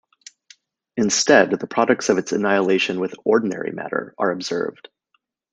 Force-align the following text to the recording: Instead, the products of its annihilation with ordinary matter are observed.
Instead, 0.97 1.51
the 1.59 1.67
products 1.67 2.09
of 2.09 2.17
its 2.17 2.31
annihilation 2.31 2.99
with 2.99 3.13
ordinary 3.23 3.71
matter 3.71 4.15
are 4.17 4.31
observed. 4.31 4.89